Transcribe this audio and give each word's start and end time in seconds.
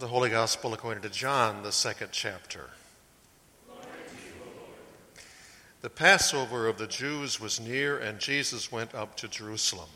The 0.00 0.08
Holy 0.08 0.30
Gospel 0.30 0.72
according 0.72 1.02
to 1.02 1.10
John, 1.10 1.62
the 1.62 1.72
second 1.72 2.08
chapter. 2.10 2.70
The 5.82 5.90
Passover 5.90 6.66
of 6.68 6.78
the 6.78 6.86
Jews 6.86 7.38
was 7.38 7.60
near, 7.60 7.98
and 7.98 8.18
Jesus 8.18 8.72
went 8.72 8.94
up 8.94 9.14
to 9.18 9.28
Jerusalem. 9.28 9.90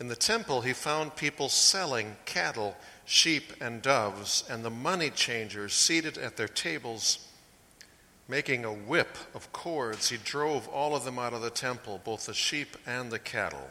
In 0.00 0.08
the 0.08 0.16
temple, 0.16 0.62
he 0.62 0.72
found 0.72 1.14
people 1.14 1.48
selling 1.48 2.16
cattle, 2.24 2.76
sheep, 3.04 3.52
and 3.60 3.80
doves, 3.80 4.42
and 4.50 4.64
the 4.64 4.70
money 4.70 5.10
changers 5.10 5.72
seated 5.72 6.18
at 6.18 6.36
their 6.36 6.48
tables. 6.48 7.28
Making 8.26 8.64
a 8.64 8.72
whip 8.72 9.18
of 9.36 9.52
cords, 9.52 10.08
he 10.08 10.16
drove 10.16 10.66
all 10.66 10.96
of 10.96 11.04
them 11.04 11.20
out 11.20 11.32
of 11.32 11.42
the 11.42 11.50
temple, 11.50 12.00
both 12.04 12.26
the 12.26 12.34
sheep 12.34 12.76
and 12.88 13.12
the 13.12 13.20
cattle. 13.20 13.70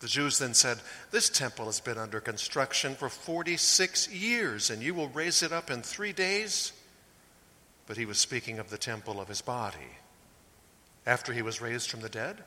The 0.00 0.06
Jews 0.06 0.38
then 0.38 0.54
said, 0.54 0.78
This 1.10 1.28
temple 1.28 1.66
has 1.66 1.80
been 1.80 1.98
under 1.98 2.20
construction 2.20 2.94
for 2.94 3.08
46 3.08 4.12
years, 4.12 4.70
and 4.70 4.82
you 4.82 4.94
will 4.94 5.08
raise 5.08 5.42
it 5.42 5.52
up 5.52 5.70
in 5.70 5.82
three 5.82 6.12
days? 6.12 6.72
But 7.86 7.96
he 7.96 8.06
was 8.06 8.18
speaking 8.18 8.58
of 8.58 8.70
the 8.70 8.78
temple 8.78 9.20
of 9.20 9.28
his 9.28 9.40
body. 9.40 9.96
After 11.04 11.32
he 11.32 11.42
was 11.42 11.60
raised 11.60 11.90
from 11.90 12.00
the 12.00 12.08
dead, 12.08 12.44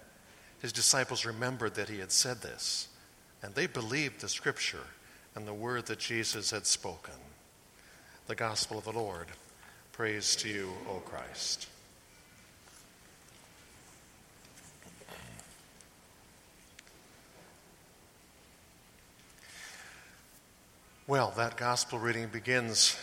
his 0.60 0.72
disciples 0.72 1.26
remembered 1.26 1.76
that 1.76 1.90
he 1.90 2.00
had 2.00 2.12
said 2.12 2.42
this, 2.42 2.88
and 3.42 3.54
they 3.54 3.68
believed 3.68 4.22
the 4.22 4.30
scripture 4.30 4.86
and 5.36 5.48
the 5.48 5.54
word 5.54 5.88
that 5.88 6.00
Jesus 6.00 6.52
had 6.52 6.66
spoken. 6.66 7.16
The 8.28 8.36
gospel 8.36 8.78
of 8.78 8.86
the 8.86 8.92
Lord. 8.92 9.28
Praise 9.92 10.36
to 10.38 10.48
you, 10.48 10.72
O 10.88 11.00
Christ. 11.00 11.68
Well, 21.12 21.34
that 21.36 21.58
gospel 21.58 22.00
reading 22.00 22.30
begins 22.30 22.96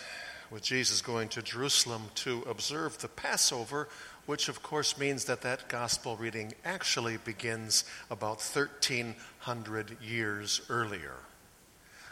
with 0.49 0.63
Jesus 0.63 0.99
going 0.99 1.29
to 1.29 1.43
Jerusalem 1.43 2.05
to 2.15 2.43
observe 2.49 2.97
the 2.97 3.07
Passover, 3.07 3.87
which 4.25 4.49
of 4.49 4.63
course 4.63 4.97
means 4.97 5.25
that 5.25 5.41
that 5.41 5.69
gospel 5.69 6.17
reading 6.17 6.55
actually 6.65 7.17
begins 7.17 7.83
about 8.09 8.41
1300 8.41 10.01
years 10.01 10.59
earlier. 10.71 11.17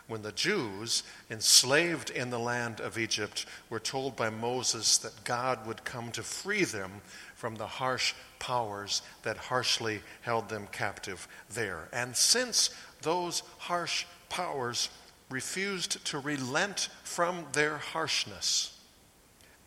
When 0.08 0.22
the 0.22 0.31
Jews, 0.31 1.02
enslaved 1.31 2.12
in 2.12 2.30
the 2.30 2.38
land 2.38 2.80
of 2.80 3.00
Egypt, 3.00 3.48
were 3.72 3.80
told 3.80 4.16
by 4.16 4.30
Moses 4.30 5.00
that 5.00 5.23
God 5.23 5.66
would 5.66 5.84
come 5.84 6.12
to 6.12 6.22
free 6.22 6.64
them 6.64 7.02
from 7.34 7.56
the 7.56 7.66
harsh 7.66 8.14
powers 8.38 9.02
that 9.23 9.38
harshly 9.38 10.02
held 10.22 10.48
them 10.50 10.68
captive 10.72 11.28
there. 11.50 11.90
And 11.92 12.16
since 12.16 12.70
those 13.02 13.42
harsh 13.58 14.06
powers 14.30 14.90
refused 15.30 16.03
to 16.06 16.20
relent 16.20 16.89
from 17.03 17.45
their 17.53 17.78
harshness. 17.78 18.78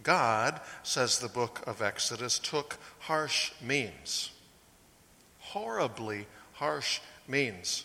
God, 0.03 0.61
says 0.83 1.19
the 1.19 1.29
book 1.29 1.63
of 1.67 1.83
Exodus, 1.83 2.39
took 2.39 2.79
harsh 3.01 3.53
means, 3.61 4.31
horribly 5.39 6.27
harsh 6.55 7.01
means. 7.29 7.85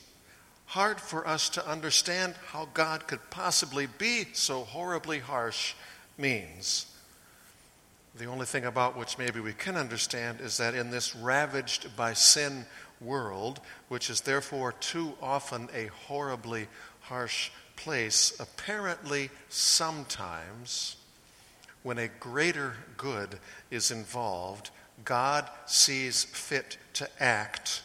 Hard 0.67 0.99
for 0.99 1.27
us 1.27 1.49
to 1.49 1.67
understand 1.67 2.35
how 2.47 2.69
God 2.73 3.07
could 3.07 3.29
possibly 3.29 3.85
be 3.85 4.27
so 4.33 4.63
horribly 4.63 5.19
harsh 5.19 5.73
means. 6.17 6.87
The 8.17 8.25
only 8.25 8.45
thing 8.45 8.65
about 8.65 8.97
which 8.97 9.17
maybe 9.17 9.41
we 9.41 9.53
can 9.53 9.75
understand 9.75 10.39
is 10.39 10.57
that 10.57 10.73
in 10.73 10.89
this 10.89 11.15
ravaged 11.15 11.95
by 11.97 12.13
sin 12.13 12.65
world, 13.01 13.59
which 13.89 14.09
is 14.09 14.21
therefore 14.21 14.71
too 14.71 15.13
often 15.21 15.67
a 15.73 15.87
horribly 16.07 16.67
harsh 17.01 17.51
place, 17.75 18.37
apparently, 18.39 19.29
sometimes, 19.49 20.95
when 21.83 21.97
a 21.97 22.07
greater 22.07 22.73
good 22.97 23.39
is 23.69 23.91
involved, 23.91 24.69
God 25.03 25.49
sees 25.65 26.23
fit 26.23 26.77
to 26.93 27.09
act 27.19 27.81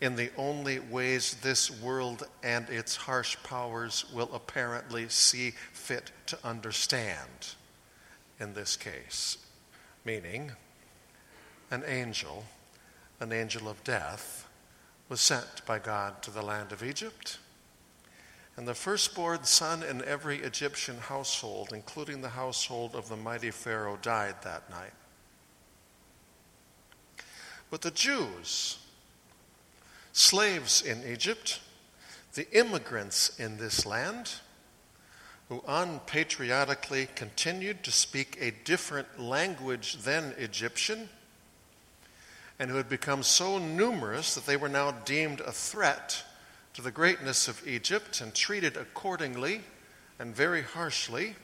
in 0.00 0.16
the 0.16 0.30
only 0.36 0.78
ways 0.78 1.36
this 1.42 1.70
world 1.70 2.26
and 2.42 2.68
its 2.70 2.96
harsh 2.96 3.36
powers 3.42 4.04
will 4.14 4.30
apparently 4.32 5.08
see 5.08 5.52
fit 5.72 6.10
to 6.26 6.38
understand 6.42 7.54
in 8.38 8.54
this 8.54 8.76
case. 8.76 9.38
Meaning, 10.04 10.52
an 11.70 11.82
angel, 11.86 12.44
an 13.20 13.32
angel 13.32 13.68
of 13.68 13.82
death, 13.84 14.48
was 15.08 15.20
sent 15.20 15.66
by 15.66 15.78
God 15.78 16.22
to 16.22 16.30
the 16.30 16.42
land 16.42 16.72
of 16.72 16.82
Egypt 16.82 17.38
and 18.56 18.66
the 18.66 18.74
firstborn 18.74 19.44
son 19.44 19.82
in 19.82 20.04
every 20.04 20.38
Egyptian 20.38 20.98
household, 20.98 21.70
including 21.72 22.20
the 22.20 22.30
household 22.30 22.94
of 22.94 23.08
the 23.08 23.16
mighty 23.16 23.50
Pharaoh, 23.50 23.98
died 24.02 24.36
that 24.42 24.68
night. 24.70 24.92
But 27.70 27.82
the 27.82 27.90
Jews, 27.90 28.78
slaves 30.12 30.82
in 30.82 31.04
Egypt, 31.10 31.60
the 32.34 32.50
immigrants 32.52 33.38
in 33.38 33.56
this 33.56 33.86
land, 33.86 34.32
who 35.48 35.62
unpatriotically 35.66 37.08
continued 37.14 37.82
to 37.82 37.90
speak 37.90 38.36
a 38.40 38.52
different 38.64 39.18
language 39.18 39.98
than 39.98 40.34
Egyptian, 40.38 41.08
and 42.58 42.70
who 42.70 42.76
had 42.76 42.88
become 42.88 43.22
so 43.22 43.58
numerous 43.58 44.34
that 44.34 44.46
they 44.46 44.56
were 44.56 44.68
now 44.68 44.90
deemed 44.90 45.40
a 45.40 45.52
threat 45.52 46.24
to 46.74 46.82
the 46.82 46.90
greatness 46.90 47.48
of 47.48 47.66
Egypt 47.66 48.20
and 48.20 48.34
treated 48.34 48.76
accordingly 48.76 49.62
and 50.18 50.34
very 50.34 50.62
harshly, 50.62 51.34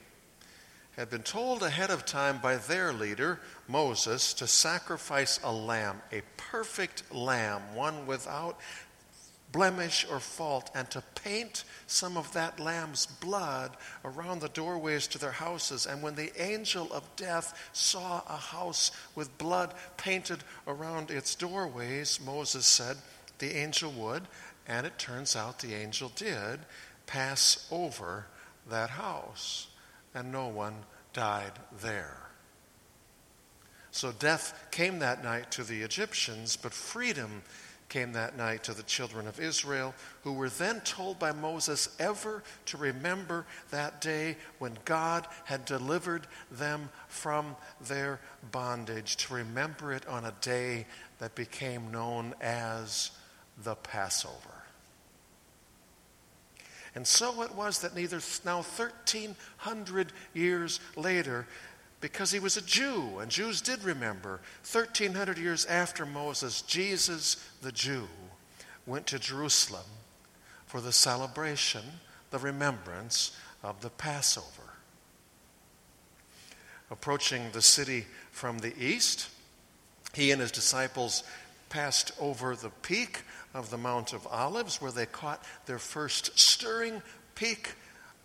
had 0.97 1.11
been 1.11 1.23
told 1.23 1.63
ahead 1.63 1.91
of 1.91 2.07
time 2.07 2.39
by 2.39 2.57
their 2.57 2.93
leader, 2.93 3.39
Moses, 3.69 4.33
to 4.35 4.47
sacrifice 4.47 5.39
a 5.45 5.53
lamb, 5.53 6.01
a 6.11 6.23
perfect 6.37 7.03
lamb, 7.15 7.75
one 7.75 8.07
without 8.07 8.59
blemish 9.53 10.07
or 10.11 10.21
fault, 10.21 10.71
and 10.75 10.91
to 10.91 11.03
paint 11.15 11.65
some 11.87 12.17
of 12.17 12.33
that 12.33 12.59
lamb's 12.59 13.07
blood 13.07 13.77
around 14.05 14.41
the 14.41 14.49
doorways 14.49 15.07
to 15.07 15.19
their 15.19 15.33
houses. 15.33 15.87
And 15.87 16.03
when 16.03 16.15
the 16.15 16.33
angel 16.41 16.91
of 16.93 17.05
death 17.17 17.69
saw 17.73 18.23
a 18.29 18.37
house 18.37 18.91
with 19.15 19.37
blood 19.39 19.75
painted 19.97 20.45
around 20.67 21.11
its 21.11 21.35
doorways, 21.35 22.21
Moses 22.25 22.67
said 22.67 22.97
the 23.39 23.57
angel 23.57 23.93
would 23.93 24.27
and 24.69 24.87
it 24.87 24.99
turns 24.99 25.37
out 25.37 25.59
the 25.59 25.75
angel 25.75 26.11
did 26.15 26.61
pass 27.07 27.67
over 27.71 28.27
that 28.69 28.91
house, 28.91 29.69
and 30.15 30.33
no 30.33 30.49
one 30.49 30.75
died 31.13 31.53
there. 31.81 32.19
So 33.93 34.13
death 34.13 34.69
came 34.71 34.99
that 34.99 35.23
night 35.25 35.51
to 35.53 35.65
the 35.65 35.83
Egyptians, 35.83 36.57
but 36.57 36.75
freedom 36.75 37.43
came 37.89 38.13
that 38.13 38.37
night 38.37 38.65
to 38.65 38.75
the 38.75 38.83
children 38.83 39.29
of 39.29 39.39
Israel, 39.39 39.95
who 40.23 40.33
were 40.33 40.49
then 40.49 40.81
told 40.81 41.19
by 41.19 41.33
Moses 41.33 41.89
ever 41.99 42.43
to 42.67 42.77
remember 42.77 43.47
that 43.71 44.01
day 44.01 44.37
when 44.59 44.77
God 44.85 45.27
had 45.45 45.65
delivered 45.65 46.27
them 46.51 46.91
from 47.09 47.57
their 47.81 48.21
bondage, 48.51 49.17
to 49.19 49.35
remember 49.35 49.93
it 49.93 50.07
on 50.09 50.25
a 50.25 50.35
day 50.41 50.87
that 51.21 51.35
became 51.37 51.93
known 51.93 52.35
as 52.41 53.13
the 53.63 53.75
Passover. 53.75 54.35
And 56.95 57.07
so 57.07 57.43
it 57.43 57.55
was 57.55 57.81
that 57.81 57.95
neither 57.95 58.21
now 58.45 58.57
1300 58.57 60.13
years 60.33 60.81
later, 60.97 61.47
because 62.01 62.31
he 62.31 62.41
was 62.41 62.57
a 62.57 62.63
Jew, 62.63 63.19
and 63.19 63.31
Jews 63.31 63.61
did 63.61 63.85
remember, 63.85 64.41
1300 64.71 65.37
years 65.37 65.67
after 65.67 66.07
Moses, 66.07 66.63
Jesus 66.63 67.37
the 67.61 67.73
Jew 67.73 68.09
went 68.87 69.07
to 69.09 69.19
Jerusalem 69.19 69.85
for 70.67 70.81
the 70.81 70.93
celebration, 70.93 71.83
the 72.31 72.39
remembrance 72.39 73.37
of 73.63 73.83
the 73.83 73.91
Passover. 73.91 74.47
Approaching 76.91 77.51
the 77.53 77.63
city 77.63 78.07
from 78.31 78.59
the 78.59 78.73
east, 78.79 79.29
he 80.15 80.31
and 80.31 80.41
his 80.41 80.53
disciples 80.53 81.25
passed 81.69 82.13
over 82.21 82.57
the 82.57 82.71
peak 82.83 83.23
of 83.55 83.71
the 83.71 83.79
Mount 83.79 84.13
of 84.13 84.27
Olives, 84.27 84.81
where 84.81 84.93
they 84.93 85.07
caught 85.07 85.45
their 85.67 85.79
first 85.79 86.39
stirring 86.39 87.03
peek 87.35 87.75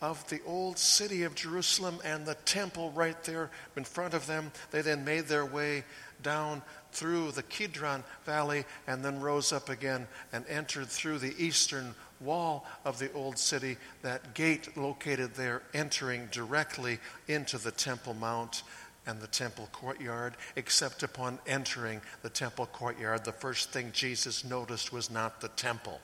of 0.02 0.28
the 0.30 0.42
old 0.48 0.80
city 0.80 1.24
of 1.24 1.36
Jerusalem 1.36 2.00
and 2.04 2.26
the 2.26 2.36
temple 2.36 2.92
right 2.92 3.22
there 3.24 3.52
in 3.78 3.84
front 3.84 4.14
of 4.14 4.26
them. 4.26 4.52
They 4.72 4.82
then 4.82 5.06
made 5.06 5.28
their 5.28 5.46
way 5.46 5.84
down 6.24 6.64
through 6.92 7.32
the 7.32 7.44
Kidron 7.44 8.04
Valley 8.26 8.66
and 8.88 9.06
then 9.06 9.22
rose 9.22 9.54
up 9.54 9.70
again 9.70 10.08
and 10.34 10.46
entered 10.48 10.88
through 10.88 11.20
the 11.20 11.36
eastern 11.38 11.94
wall 12.20 12.66
of 12.86 13.00
the 13.00 13.12
old 13.14 13.38
city, 13.38 13.78
that 14.02 14.34
gate 14.34 14.78
located 14.78 15.34
there, 15.36 15.64
entering 15.74 16.28
directly 16.32 17.00
into 17.28 17.58
the 17.58 17.72
Temple 17.72 18.14
Mount 18.14 18.64
and 19.06 19.19
the 19.19 19.27
temple 19.27 19.68
courtyard, 19.71 20.36
except 20.56 21.03
upon 21.03 21.39
entering 21.48 22.01
the 22.21 22.30
temple 22.30 22.68
courtyard, 22.68 23.25
the 23.25 23.31
first 23.31 23.71
thing 23.71 23.92
Jesus 23.94 24.44
noticed 24.44 24.94
was 24.94 25.09
not 25.09 25.42
the 25.42 25.48
temple, 25.50 26.00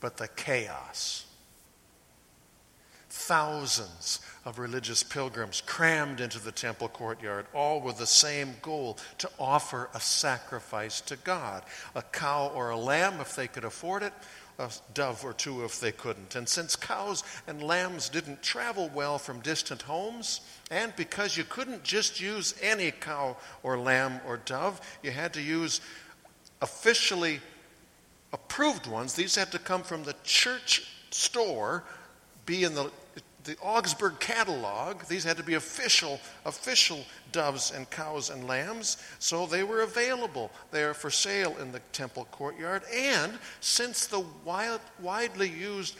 but 0.00 0.16
the 0.16 0.28
chaos. 0.28 1.26
Thousands 3.08 4.20
of 4.44 4.58
religious 4.58 5.02
pilgrims 5.02 5.62
crammed 5.66 6.20
into 6.20 6.38
the 6.38 6.52
temple 6.52 6.88
courtyard, 6.88 7.46
all 7.52 7.80
with 7.80 7.98
the 7.98 8.06
same 8.06 8.54
goal 8.62 8.98
to 9.18 9.28
offer 9.38 9.88
a 9.94 10.00
sacrifice 10.00 11.00
to 11.02 11.16
God 11.16 11.64
a 11.94 12.02
cow 12.02 12.52
or 12.54 12.70
a 12.70 12.76
lamb 12.76 13.20
if 13.20 13.34
they 13.34 13.48
could 13.48 13.64
afford 13.64 14.02
it, 14.02 14.12
a 14.60 14.70
dove 14.92 15.24
or 15.24 15.32
two 15.32 15.64
if 15.64 15.80
they 15.80 15.90
couldn't. 15.90 16.36
And 16.36 16.46
since 16.48 16.76
cows 16.76 17.24
and 17.46 17.62
lambs 17.62 18.10
didn't 18.10 18.42
travel 18.42 18.90
well 18.94 19.18
from 19.18 19.40
distant 19.40 19.82
homes, 19.82 20.42
and 20.70 20.94
because 20.96 21.36
you 21.36 21.44
couldn't 21.44 21.82
just 21.82 22.20
use 22.20 22.54
any 22.62 22.90
cow 22.90 23.36
or 23.62 23.78
lamb 23.78 24.20
or 24.26 24.36
dove, 24.36 24.80
you 25.02 25.10
had 25.10 25.32
to 25.32 25.40
use 25.40 25.80
officially 26.60 27.40
approved 28.32 28.86
ones. 28.86 29.14
These 29.14 29.34
had 29.34 29.50
to 29.52 29.58
come 29.58 29.82
from 29.82 30.04
the 30.04 30.14
church 30.24 30.86
store 31.10 31.82
be 32.44 32.64
in 32.64 32.74
the, 32.74 32.90
the 33.50 33.60
Augsburg 33.62 34.20
catalog. 34.20 35.02
These 35.06 35.24
had 35.24 35.36
to 35.38 35.42
be 35.42 35.54
official, 35.54 36.20
official 36.46 37.04
doves 37.32 37.72
and 37.72 37.90
cows 37.90 38.30
and 38.30 38.46
lambs. 38.46 38.98
So 39.18 39.44
they 39.44 39.64
were 39.64 39.80
available 39.80 40.52
there 40.70 40.94
for 40.94 41.10
sale 41.10 41.56
in 41.60 41.72
the 41.72 41.80
temple 41.92 42.28
courtyard. 42.30 42.82
And 42.94 43.32
since 43.60 44.06
the 44.06 44.24
wild, 44.44 44.80
widely 45.00 45.48
used 45.48 45.96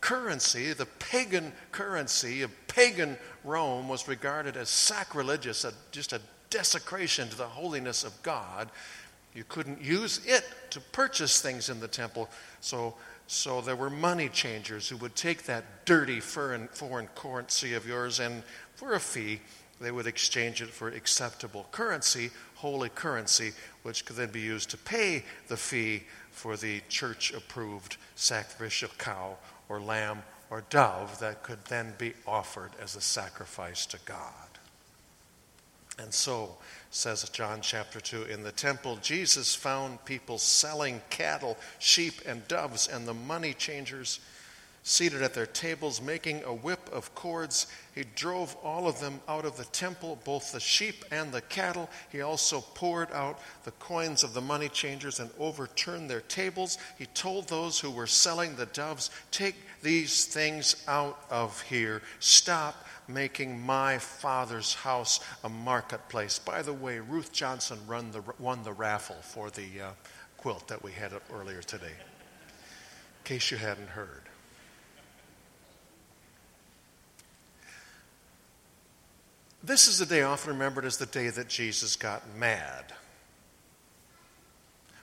currency, 0.00 0.72
the 0.72 0.86
pagan 0.86 1.52
currency 1.72 2.42
of 2.42 2.52
pagan 2.68 3.18
Rome, 3.42 3.88
was 3.88 4.06
regarded 4.06 4.56
as 4.56 4.68
sacrilegious, 4.68 5.64
a, 5.64 5.72
just 5.90 6.12
a 6.12 6.20
desecration 6.50 7.28
to 7.28 7.36
the 7.36 7.46
holiness 7.46 8.04
of 8.04 8.22
God, 8.22 8.70
you 9.34 9.42
couldn't 9.48 9.82
use 9.82 10.20
it 10.24 10.44
to 10.70 10.80
purchase 10.80 11.42
things 11.42 11.70
in 11.70 11.80
the 11.80 11.88
temple. 11.88 12.30
So 12.60 12.94
so 13.26 13.60
there 13.60 13.76
were 13.76 13.90
money 13.90 14.28
changers 14.28 14.88
who 14.88 14.96
would 14.98 15.16
take 15.16 15.44
that 15.44 15.84
dirty 15.84 16.20
foreign, 16.20 16.68
foreign 16.68 17.08
currency 17.08 17.74
of 17.74 17.86
yours 17.86 18.20
and 18.20 18.42
for 18.74 18.94
a 18.94 19.00
fee, 19.00 19.40
they 19.80 19.90
would 19.90 20.06
exchange 20.06 20.62
it 20.62 20.70
for 20.70 20.88
acceptable 20.88 21.66
currency, 21.70 22.30
holy 22.54 22.88
currency, 22.88 23.52
which 23.82 24.04
could 24.04 24.16
then 24.16 24.30
be 24.30 24.40
used 24.40 24.70
to 24.70 24.78
pay 24.78 25.24
the 25.48 25.56
fee 25.56 26.04
for 26.30 26.56
the 26.56 26.80
church 26.88 27.32
approved 27.32 27.96
sacrificial 28.14 28.90
cow 28.98 29.36
or 29.68 29.80
lamb 29.80 30.22
or 30.50 30.62
dove 30.70 31.18
that 31.18 31.42
could 31.42 31.64
then 31.66 31.94
be 31.98 32.14
offered 32.26 32.70
as 32.80 32.96
a 32.96 33.00
sacrifice 33.00 33.86
to 33.86 33.98
God. 34.04 34.45
And 35.98 36.12
so 36.12 36.56
says 36.90 37.28
John 37.30 37.60
chapter 37.62 38.00
2. 38.00 38.24
In 38.24 38.42
the 38.42 38.52
temple, 38.52 38.98
Jesus 39.00 39.54
found 39.54 40.04
people 40.04 40.38
selling 40.38 41.00
cattle, 41.10 41.56
sheep, 41.78 42.20
and 42.26 42.46
doves, 42.48 42.88
and 42.88 43.06
the 43.08 43.14
money 43.14 43.54
changers 43.54 44.20
seated 44.86 45.20
at 45.20 45.34
their 45.34 45.46
tables, 45.46 46.00
making 46.00 46.44
a 46.44 46.54
whip 46.54 46.88
of 46.92 47.12
cords. 47.16 47.66
He 47.92 48.04
drove 48.14 48.56
all 48.62 48.86
of 48.86 49.00
them 49.00 49.20
out 49.26 49.44
of 49.44 49.56
the 49.56 49.64
temple, 49.64 50.16
both 50.24 50.52
the 50.52 50.60
sheep 50.60 51.04
and 51.10 51.32
the 51.32 51.40
cattle. 51.40 51.90
He 52.12 52.20
also 52.20 52.60
poured 52.60 53.10
out 53.10 53.40
the 53.64 53.72
coins 53.72 54.22
of 54.22 54.32
the 54.32 54.40
money 54.40 54.68
changers 54.68 55.18
and 55.18 55.28
overturned 55.40 56.08
their 56.08 56.20
tables. 56.20 56.78
He 56.98 57.06
told 57.06 57.48
those 57.48 57.80
who 57.80 57.90
were 57.90 58.06
selling 58.06 58.54
the 58.54 58.66
doves, 58.66 59.10
Take 59.32 59.56
these 59.82 60.24
things 60.24 60.84
out 60.86 61.18
of 61.30 61.60
here. 61.62 62.00
Stop 62.20 62.86
making 63.08 63.60
my 63.60 63.98
father's 63.98 64.72
house 64.72 65.18
a 65.42 65.48
marketplace. 65.48 66.38
By 66.38 66.62
the 66.62 66.72
way, 66.72 67.00
Ruth 67.00 67.32
Johnson 67.32 67.80
the, 67.88 68.22
won 68.38 68.62
the 68.62 68.72
raffle 68.72 69.16
for 69.20 69.50
the 69.50 69.80
uh, 69.82 69.90
quilt 70.36 70.68
that 70.68 70.84
we 70.84 70.92
had 70.92 71.10
earlier 71.34 71.60
today, 71.60 71.86
in 71.86 73.24
case 73.24 73.50
you 73.50 73.56
hadn't 73.56 73.88
heard. 73.88 74.22
This 79.66 79.88
is 79.88 79.98
the 79.98 80.06
day 80.06 80.22
often 80.22 80.52
remembered 80.52 80.84
as 80.84 80.96
the 80.96 81.06
day 81.06 81.28
that 81.28 81.48
Jesus 81.48 81.96
got 81.96 82.22
mad, 82.36 82.84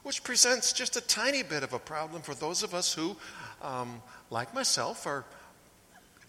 which 0.04 0.24
presents 0.24 0.72
just 0.72 0.96
a 0.96 1.02
tiny 1.02 1.44
bit 1.44 1.64
of 1.64 1.74
a 1.74 1.80
problem 1.80 2.22
for 2.22 2.34
those 2.34 2.64
of 2.64 2.74
us 2.74 2.94
who, 2.94 3.18
um, 3.62 4.02
like 4.30 4.54
myself, 4.54 5.06
are 5.06 5.26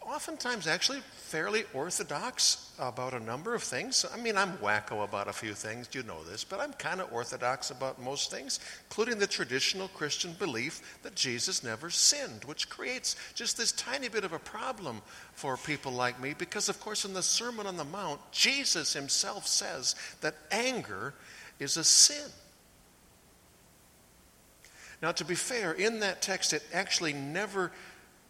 oftentimes 0.05 0.67
actually 0.67 0.99
fairly 1.15 1.63
orthodox 1.73 2.71
about 2.77 3.13
a 3.13 3.19
number 3.19 3.55
of 3.55 3.63
things. 3.63 4.05
I 4.13 4.17
mean, 4.17 4.37
I'm 4.37 4.53
wacko 4.57 5.03
about 5.03 5.27
a 5.27 5.33
few 5.33 5.53
things, 5.53 5.89
you 5.93 6.03
know 6.03 6.23
this, 6.23 6.43
but 6.43 6.59
I'm 6.59 6.73
kind 6.73 7.01
of 7.01 7.11
orthodox 7.11 7.71
about 7.71 8.01
most 8.01 8.29
things, 8.29 8.59
including 8.85 9.17
the 9.17 9.27
traditional 9.27 9.87
Christian 9.89 10.33
belief 10.33 10.99
that 11.03 11.15
Jesus 11.15 11.63
never 11.63 11.89
sinned, 11.89 12.45
which 12.45 12.69
creates 12.69 13.15
just 13.33 13.57
this 13.57 13.71
tiny 13.71 14.07
bit 14.07 14.23
of 14.23 14.33
a 14.33 14.39
problem 14.39 15.01
for 15.33 15.57
people 15.57 15.91
like 15.91 16.21
me 16.21 16.35
because, 16.37 16.69
of 16.69 16.79
course, 16.79 17.03
in 17.03 17.13
the 17.13 17.23
Sermon 17.23 17.65
on 17.65 17.77
the 17.77 17.83
Mount, 17.83 18.21
Jesus 18.31 18.93
himself 18.93 19.47
says 19.47 19.95
that 20.21 20.35
anger 20.51 21.15
is 21.59 21.77
a 21.77 21.83
sin. 21.83 22.29
Now, 25.01 25.11
to 25.13 25.25
be 25.25 25.35
fair, 25.35 25.73
in 25.73 25.99
that 25.99 26.21
text, 26.21 26.53
it 26.53 26.63
actually 26.73 27.13
never 27.13 27.71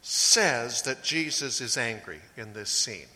says 0.07 0.83
that 0.83 1.01
Jesus 1.01 1.59
is 1.59 1.77
angry 1.77 2.19
in 2.37 2.53
this 2.53 2.69
scene. 2.69 3.07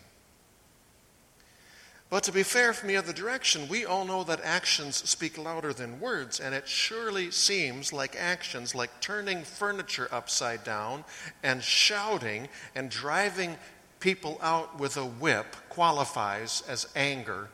But 2.10 2.24
to 2.24 2.32
be 2.32 2.42
fair 2.42 2.72
from 2.72 2.88
the 2.88 2.96
other 2.96 3.12
direction, 3.12 3.68
we 3.68 3.84
all 3.84 4.04
know 4.04 4.24
that 4.24 4.40
actions 4.42 4.96
speak 5.08 5.38
louder 5.38 5.72
than 5.72 6.00
words, 6.00 6.40
and 6.40 6.52
it 6.52 6.66
surely 6.66 7.30
seems 7.30 7.92
like 7.92 8.16
actions 8.16 8.74
like 8.74 9.00
turning 9.00 9.44
furniture 9.44 10.08
upside 10.10 10.64
down 10.64 11.04
and 11.44 11.62
shouting 11.62 12.48
and 12.74 12.90
driving 12.90 13.56
people 14.00 14.40
out 14.42 14.80
with 14.80 14.96
a 14.96 15.06
whip 15.06 15.54
qualifies 15.68 16.64
as 16.66 16.88
anger 16.96 17.50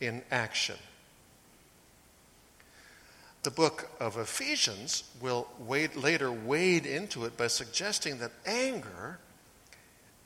in 0.00 0.22
action. 0.32 0.76
The 3.42 3.50
book 3.50 3.88
of 3.98 4.18
Ephesians 4.18 5.04
will 5.20 5.48
wade, 5.58 5.96
later 5.96 6.30
wade 6.30 6.84
into 6.84 7.24
it 7.24 7.38
by 7.38 7.46
suggesting 7.46 8.18
that 8.18 8.32
anger, 8.44 9.18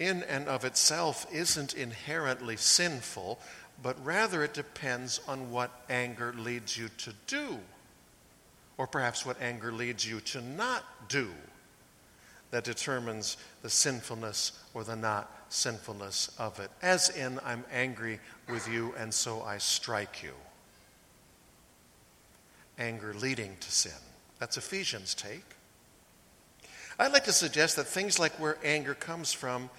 in 0.00 0.24
and 0.24 0.48
of 0.48 0.64
itself, 0.64 1.24
isn't 1.32 1.74
inherently 1.74 2.56
sinful, 2.56 3.38
but 3.80 4.04
rather 4.04 4.42
it 4.42 4.52
depends 4.52 5.20
on 5.28 5.52
what 5.52 5.70
anger 5.88 6.34
leads 6.36 6.76
you 6.76 6.88
to 6.98 7.12
do, 7.28 7.60
or 8.78 8.88
perhaps 8.88 9.24
what 9.24 9.40
anger 9.40 9.70
leads 9.70 10.04
you 10.04 10.18
to 10.20 10.40
not 10.40 10.82
do, 11.08 11.30
that 12.50 12.64
determines 12.64 13.36
the 13.62 13.70
sinfulness 13.70 14.64
or 14.74 14.82
the 14.82 14.96
not 14.96 15.30
sinfulness 15.50 16.34
of 16.36 16.58
it. 16.58 16.70
As 16.82 17.10
in, 17.10 17.38
I'm 17.44 17.64
angry 17.72 18.18
with 18.48 18.68
you, 18.68 18.92
and 18.98 19.14
so 19.14 19.42
I 19.42 19.58
strike 19.58 20.20
you 20.20 20.32
anger 22.78 23.14
leading 23.14 23.56
to 23.60 23.72
sin. 23.72 23.92
That's 24.38 24.56
Ephesians' 24.56 25.14
take. 25.14 25.44
I'd 26.98 27.12
like 27.12 27.24
to 27.24 27.32
suggest 27.32 27.76
that 27.76 27.86
things 27.86 28.18
like 28.18 28.32
where 28.38 28.58
anger 28.62 28.94
comes 28.94 29.32
from 29.32 29.70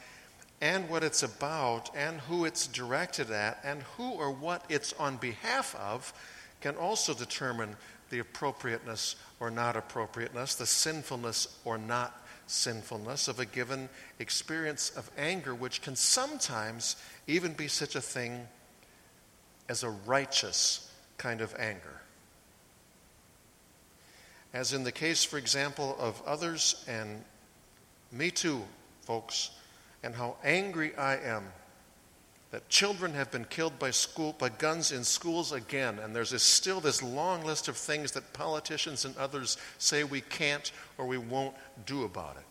and 0.62 0.90
what 0.90 1.04
it's 1.04 1.24
about 1.24 1.90
and 1.96 2.20
who 2.22 2.46
it's 2.46 2.68
directed 2.68 3.32
at 3.32 3.60
and 3.64 3.84
who 3.98 4.12
or 4.12 4.32
what 4.32 4.66
it's 4.70 4.94
on 4.94 5.18
behalf 5.18 5.76
of 5.76 6.14
can 6.62 6.76
also 6.76 7.14
determine 7.14 7.76
the 8.10 8.20
appropriateness 8.20 9.16
or 9.40 9.50
not 9.50 9.76
appropriateness, 9.76 10.56
the 10.56 10.66
sinfulness 10.66 11.60
or 11.66 11.78
not 11.78 12.22
sinfulness 12.48 13.28
of 13.28 13.40
a 13.40 13.46
given 13.46 13.90
experience 14.20 14.90
of 14.92 15.10
anger, 15.18 15.56
which 15.56 15.82
can 15.82 15.96
sometimes 15.96 16.96
even 17.28 17.54
be 17.54 17.68
such 17.68 17.96
a 17.96 18.02
thing 18.02 18.48
as 19.68 19.84
a 19.84 19.90
righteous 19.90 20.92
kind 21.18 21.42
of 21.42 21.56
anger 21.58 22.02
as 24.56 24.74
in 24.74 24.84
the 24.84 24.92
case, 24.92 25.24
for 25.24 25.38
example, 25.38 25.96
of 26.00 26.22
others 26.26 26.84
and 26.88 27.24
me 28.12 28.32
too, 28.32 28.64
folks, 29.02 29.52
and 30.02 30.16
how 30.16 30.38
angry 30.44 30.96
I 30.96 31.18
am 31.18 31.44
that 32.52 32.70
children 32.70 33.14
have 33.14 33.30
been 33.32 33.46
killed 33.46 33.78
by 33.78 33.92
school 33.92 34.34
by 34.40 34.50
guns 34.50 34.92
in 34.92 35.04
schools 35.04 35.52
again 35.52 36.00
and 36.00 36.16
there's 36.16 36.32
this, 36.32 36.44
still 36.44 36.80
this 36.80 37.04
long 37.04 37.44
list 37.44 37.68
of 37.68 37.76
things 37.76 38.14
that 38.14 38.32
politicians 38.34 39.04
and 39.04 39.18
others 39.18 39.58
say 39.78 40.04
we 40.06 40.22
can't 40.22 40.72
or 40.98 41.06
we 41.06 41.18
won't 41.18 41.56
do 41.86 42.04
about 42.04 42.38
it 42.38 42.46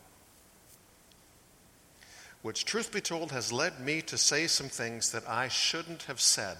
which, 2.44 2.66
truth 2.66 2.92
be 2.92 3.00
told, 3.00 3.32
has 3.32 3.50
led 3.50 3.80
me 3.80 4.02
to 4.02 4.18
say 4.18 4.46
some 4.46 4.68
things 4.68 5.12
that 5.12 5.26
I 5.26 5.48
shouldn't 5.48 6.02
have 6.02 6.20
said 6.20 6.58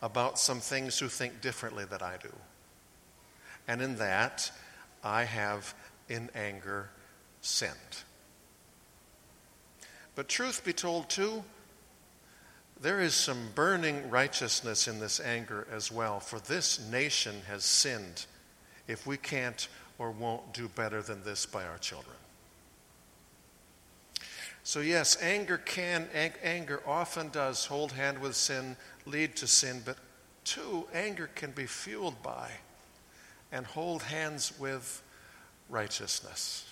about 0.00 0.38
some 0.38 0.60
things 0.60 0.98
who 0.98 1.08
think 1.08 1.42
differently 1.42 1.84
than 1.84 2.00
I 2.00 2.16
do. 2.16 2.32
And 3.68 3.82
in 3.82 3.96
that, 3.96 4.50
I 5.02 5.24
have, 5.24 5.74
in 6.08 6.30
anger, 6.34 6.90
sinned. 7.40 7.72
But 10.14 10.28
truth 10.28 10.64
be 10.64 10.72
told, 10.72 11.08
too, 11.08 11.44
there 12.80 13.00
is 13.00 13.14
some 13.14 13.48
burning 13.54 14.10
righteousness 14.10 14.86
in 14.86 15.00
this 15.00 15.20
anger 15.20 15.66
as 15.72 15.90
well, 15.90 16.20
for 16.20 16.38
this 16.38 16.78
nation 16.90 17.42
has 17.48 17.64
sinned 17.64 18.26
if 18.86 19.06
we 19.06 19.16
can't 19.16 19.68
or 19.98 20.10
won't 20.10 20.52
do 20.52 20.68
better 20.68 21.02
than 21.02 21.22
this 21.24 21.46
by 21.46 21.64
our 21.64 21.78
children. 21.78 22.16
So, 24.62 24.80
yes, 24.80 25.16
anger 25.22 25.58
can, 25.58 26.08
anger 26.42 26.82
often 26.86 27.28
does 27.28 27.66
hold 27.66 27.92
hand 27.92 28.18
with 28.18 28.34
sin, 28.34 28.76
lead 29.06 29.36
to 29.36 29.46
sin, 29.46 29.82
but 29.84 29.96
two, 30.44 30.86
anger 30.92 31.30
can 31.34 31.52
be 31.52 31.66
fueled 31.66 32.20
by 32.22 32.50
and 33.56 33.64
hold 33.64 34.02
hands 34.02 34.52
with 34.58 35.02
righteousness. 35.70 36.70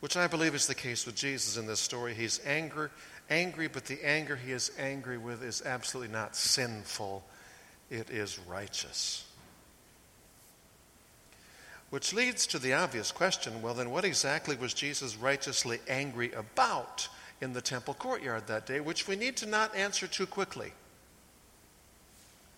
Which 0.00 0.16
I 0.16 0.26
believe 0.26 0.54
is 0.54 0.66
the 0.66 0.74
case 0.74 1.06
with 1.06 1.14
Jesus 1.14 1.56
in 1.56 1.66
this 1.66 1.78
story. 1.78 2.12
He's 2.12 2.40
angry, 2.44 2.88
angry, 3.30 3.68
but 3.68 3.84
the 3.84 4.04
anger 4.04 4.34
he 4.34 4.50
is 4.50 4.72
angry 4.80 5.16
with 5.16 5.44
is 5.44 5.62
absolutely 5.64 6.12
not 6.12 6.34
sinful, 6.34 7.24
it 7.88 8.10
is 8.10 8.40
righteous. 8.48 9.24
Which 11.90 12.12
leads 12.12 12.48
to 12.48 12.58
the 12.58 12.74
obvious 12.74 13.12
question 13.12 13.62
well, 13.62 13.74
then, 13.74 13.90
what 13.90 14.04
exactly 14.04 14.56
was 14.56 14.74
Jesus 14.74 15.16
righteously 15.16 15.78
angry 15.88 16.32
about 16.32 17.08
in 17.40 17.52
the 17.52 17.62
temple 17.62 17.94
courtyard 17.94 18.48
that 18.48 18.66
day, 18.66 18.80
which 18.80 19.06
we 19.06 19.14
need 19.14 19.36
to 19.36 19.46
not 19.46 19.76
answer 19.76 20.08
too 20.08 20.26
quickly, 20.26 20.72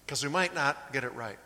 because 0.06 0.25
we 0.25 0.30
might 0.30 0.54
not 0.54 0.94
get 0.94 1.04
it 1.04 1.14
right. 1.14 1.38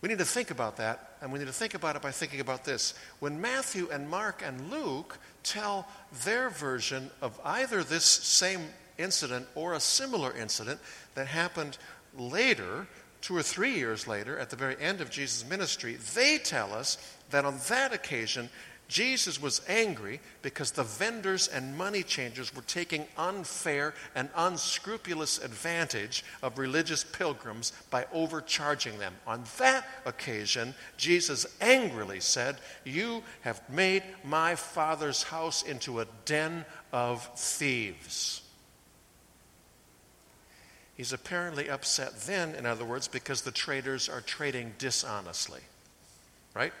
We 0.00 0.08
need 0.08 0.18
to 0.18 0.24
think 0.24 0.50
about 0.50 0.76
that, 0.76 1.16
and 1.20 1.32
we 1.32 1.38
need 1.38 1.46
to 1.46 1.52
think 1.52 1.74
about 1.74 1.96
it 1.96 2.02
by 2.02 2.10
thinking 2.10 2.40
about 2.40 2.64
this. 2.64 2.94
When 3.18 3.40
Matthew 3.40 3.88
and 3.90 4.08
Mark 4.08 4.42
and 4.44 4.70
Luke 4.70 5.18
tell 5.42 5.88
their 6.24 6.50
version 6.50 7.10
of 7.22 7.40
either 7.44 7.82
this 7.82 8.04
same 8.04 8.60
incident 8.98 9.46
or 9.54 9.72
a 9.74 9.80
similar 9.80 10.36
incident 10.36 10.80
that 11.14 11.26
happened 11.26 11.78
later, 12.16 12.86
two 13.22 13.36
or 13.36 13.42
three 13.42 13.74
years 13.74 14.06
later, 14.06 14.38
at 14.38 14.50
the 14.50 14.56
very 14.56 14.76
end 14.80 15.00
of 15.00 15.10
Jesus' 15.10 15.48
ministry, 15.48 15.96
they 16.14 16.38
tell 16.38 16.74
us 16.74 16.98
that 17.30 17.44
on 17.44 17.58
that 17.68 17.92
occasion, 17.92 18.50
Jesus 18.88 19.42
was 19.42 19.60
angry 19.68 20.20
because 20.42 20.70
the 20.70 20.84
vendors 20.84 21.48
and 21.48 21.76
money 21.76 22.04
changers 22.04 22.54
were 22.54 22.62
taking 22.62 23.06
unfair 23.18 23.94
and 24.14 24.28
unscrupulous 24.36 25.38
advantage 25.38 26.24
of 26.40 26.58
religious 26.58 27.02
pilgrims 27.02 27.72
by 27.90 28.06
overcharging 28.12 28.98
them. 28.98 29.14
On 29.26 29.42
that 29.58 29.86
occasion, 30.04 30.72
Jesus 30.96 31.46
angrily 31.60 32.20
said, 32.20 32.58
You 32.84 33.24
have 33.40 33.60
made 33.68 34.04
my 34.22 34.54
father's 34.54 35.24
house 35.24 35.64
into 35.64 35.98
a 35.98 36.06
den 36.24 36.64
of 36.92 37.28
thieves. 37.36 38.42
He's 40.96 41.12
apparently 41.12 41.68
upset 41.68 42.20
then, 42.20 42.54
in 42.54 42.66
other 42.66 42.84
words, 42.84 43.08
because 43.08 43.42
the 43.42 43.50
traders 43.50 44.08
are 44.08 44.20
trading 44.20 44.74
dishonestly. 44.78 45.60
Right? 46.54 46.72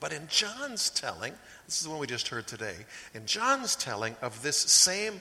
But 0.00 0.12
in 0.12 0.28
John's 0.28 0.90
telling, 0.90 1.32
this 1.66 1.78
is 1.78 1.84
the 1.84 1.90
one 1.90 1.98
we 1.98 2.06
just 2.06 2.28
heard 2.28 2.46
today, 2.46 2.76
in 3.14 3.26
John's 3.26 3.74
telling 3.74 4.16
of 4.22 4.42
this 4.42 4.56
same 4.56 5.20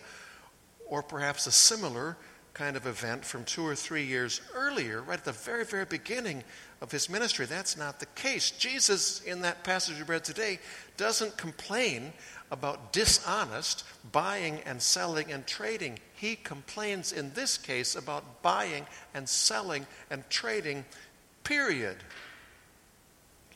or 0.85 1.01
perhaps 1.01 1.47
a 1.47 1.51
similar 1.51 2.17
kind 2.53 2.75
of 2.75 2.87
event 2.87 3.23
from 3.23 3.43
two 3.43 3.65
or 3.65 3.75
three 3.75 4.03
years 4.03 4.41
earlier, 4.55 5.01
right 5.01 5.19
at 5.19 5.25
the 5.25 5.31
very, 5.31 5.63
very 5.63 5.85
beginning 5.85 6.43
of 6.81 6.91
his 6.91 7.09
ministry. 7.09 7.45
That's 7.45 7.77
not 7.77 7.99
the 7.99 8.07
case. 8.07 8.51
Jesus, 8.51 9.21
in 9.21 9.41
that 9.41 9.63
passage 9.63 9.97
we 9.97 10.03
read 10.03 10.23
today, 10.23 10.59
doesn't 10.95 11.37
complain 11.37 12.13
about 12.49 12.93
dishonest 12.93 13.83
buying 14.11 14.59
and 14.65 14.81
selling 14.81 15.31
and 15.31 15.45
trading. 15.45 15.99
He 16.15 16.35
complains 16.35 17.11
in 17.11 17.31
this 17.33 17.57
case 17.57 17.95
about 17.95 18.41
buying 18.41 18.87
and 19.13 19.29
selling 19.29 19.85
and 20.09 20.27
trading, 20.29 20.85
period. 21.43 21.97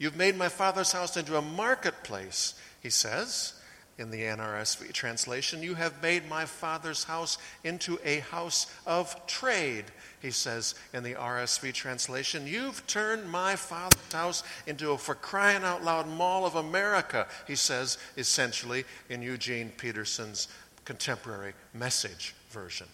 You've 0.01 0.17
made 0.17 0.36
my 0.36 0.50
father's 0.50 0.91
house 0.91 1.15
into 1.15 1.38
a 1.38 1.43
marketplace, 1.43 2.55
he 2.81 2.89
says 2.89 3.53
in 4.00 4.10
the 4.10 4.24
NRSV 4.24 4.91
translation. 4.93 5.62
You 5.62 5.75
have 5.75 6.01
made 6.01 6.27
my 6.27 6.46
father's 6.46 7.03
house 7.03 7.38
into 7.63 8.00
a 8.03 8.22
house 8.22 8.65
of 8.88 9.15
trade, 9.27 9.86
he 10.20 10.31
says 10.31 10.74
in 10.91 11.03
the 11.03 11.13
RSV 11.13 11.72
translation. 11.74 12.48
You've 12.48 12.88
turned 12.88 13.29
my 13.29 13.55
father's 13.55 14.12
house 14.12 14.43
into 14.65 14.89
a 14.89 14.98
for 14.98 15.13
crying 15.13 15.63
out 15.63 15.84
loud 15.84 16.08
mall 16.08 16.48
of 16.48 16.55
America, 16.55 17.27
he 17.46 17.55
says 17.55 18.00
essentially 18.17 18.86
in 19.12 19.22
Eugene 19.22 19.72
Peterson's 19.77 20.48
contemporary 20.84 21.53
message 21.75 22.34
version. 22.50 22.88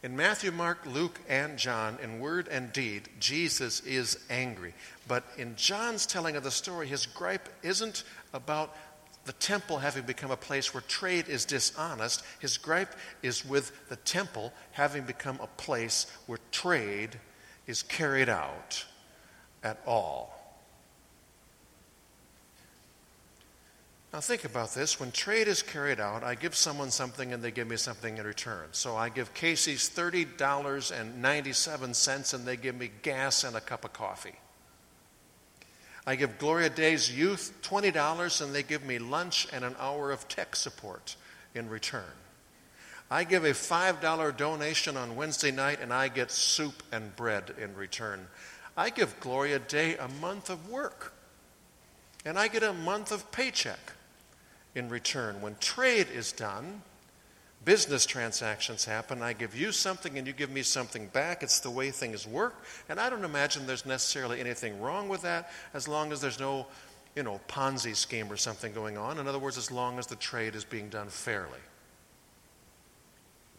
In 0.00 0.16
Matthew, 0.16 0.52
Mark, 0.52 0.86
Luke, 0.86 1.18
and 1.28 1.58
John, 1.58 1.98
in 2.00 2.20
word 2.20 2.46
and 2.46 2.72
deed, 2.72 3.08
Jesus 3.18 3.80
is 3.80 4.16
angry. 4.30 4.72
But 5.08 5.24
in 5.36 5.56
John's 5.56 6.06
telling 6.06 6.36
of 6.36 6.44
the 6.44 6.52
story, 6.52 6.86
his 6.86 7.06
gripe 7.06 7.48
isn't 7.64 8.04
about 8.32 8.76
the 9.24 9.32
temple 9.32 9.78
having 9.78 10.04
become 10.04 10.30
a 10.30 10.36
place 10.36 10.72
where 10.72 10.82
trade 10.82 11.28
is 11.28 11.44
dishonest. 11.44 12.22
His 12.38 12.58
gripe 12.58 12.94
is 13.22 13.44
with 13.44 13.88
the 13.88 13.96
temple 13.96 14.52
having 14.70 15.02
become 15.02 15.40
a 15.40 15.48
place 15.60 16.06
where 16.26 16.38
trade 16.52 17.18
is 17.66 17.82
carried 17.82 18.28
out 18.28 18.84
at 19.64 19.82
all. 19.84 20.37
Now, 24.12 24.20
think 24.20 24.44
about 24.46 24.72
this. 24.72 24.98
When 24.98 25.12
trade 25.12 25.46
is 25.48 25.62
carried 25.62 26.00
out, 26.00 26.24
I 26.24 26.34
give 26.34 26.54
someone 26.54 26.90
something 26.90 27.34
and 27.34 27.42
they 27.42 27.50
give 27.50 27.68
me 27.68 27.76
something 27.76 28.16
in 28.16 28.24
return. 28.24 28.68
So 28.72 28.96
I 28.96 29.10
give 29.10 29.34
Casey's 29.34 29.90
$30.97 29.90 32.34
and 32.34 32.46
they 32.46 32.56
give 32.56 32.74
me 32.74 32.90
gas 33.02 33.44
and 33.44 33.54
a 33.54 33.60
cup 33.60 33.84
of 33.84 33.92
coffee. 33.92 34.36
I 36.06 36.16
give 36.16 36.38
Gloria 36.38 36.70
Dei's 36.70 37.14
youth 37.14 37.52
$20 37.62 38.40
and 38.40 38.54
they 38.54 38.62
give 38.62 38.82
me 38.82 38.98
lunch 38.98 39.46
and 39.52 39.62
an 39.62 39.76
hour 39.78 40.10
of 40.10 40.26
tech 40.26 40.56
support 40.56 41.16
in 41.54 41.68
return. 41.68 42.14
I 43.10 43.24
give 43.24 43.44
a 43.44 43.50
$5 43.50 44.36
donation 44.38 44.96
on 44.96 45.16
Wednesday 45.16 45.50
night 45.50 45.80
and 45.82 45.92
I 45.92 46.08
get 46.08 46.30
soup 46.30 46.82
and 46.92 47.14
bread 47.14 47.52
in 47.60 47.74
return. 47.74 48.26
I 48.74 48.88
give 48.88 49.20
Gloria 49.20 49.58
Dei 49.58 49.98
a 49.98 50.08
month 50.08 50.48
of 50.48 50.70
work 50.70 51.12
and 52.24 52.38
I 52.38 52.48
get 52.48 52.62
a 52.62 52.72
month 52.72 53.12
of 53.12 53.30
paycheck 53.30 53.92
in 54.78 54.88
return. 54.88 55.40
When 55.40 55.56
trade 55.60 56.06
is 56.12 56.32
done, 56.32 56.82
business 57.64 58.06
transactions 58.06 58.84
happen. 58.84 59.22
I 59.22 59.32
give 59.32 59.54
you 59.54 59.72
something 59.72 60.16
and 60.16 60.26
you 60.26 60.32
give 60.32 60.50
me 60.50 60.62
something 60.62 61.08
back. 61.08 61.42
It's 61.42 61.60
the 61.60 61.70
way 61.70 61.90
things 61.90 62.26
work. 62.26 62.54
And 62.88 62.98
I 62.98 63.10
don't 63.10 63.24
imagine 63.24 63.66
there's 63.66 63.84
necessarily 63.84 64.40
anything 64.40 64.80
wrong 64.80 65.08
with 65.08 65.22
that 65.22 65.50
as 65.74 65.86
long 65.86 66.12
as 66.12 66.20
there's 66.20 66.40
no, 66.40 66.66
you 67.14 67.22
know, 67.22 67.40
Ponzi 67.48 67.94
scheme 67.94 68.32
or 68.32 68.36
something 68.36 68.72
going 68.72 68.96
on. 68.96 69.18
In 69.18 69.28
other 69.28 69.38
words, 69.38 69.58
as 69.58 69.70
long 69.70 69.98
as 69.98 70.06
the 70.06 70.16
trade 70.16 70.54
is 70.54 70.64
being 70.64 70.88
done 70.88 71.08
fairly. 71.08 71.60